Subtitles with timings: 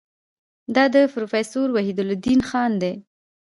[0.75, 2.93] دا د پروفیسور وحیدالدین خان دی.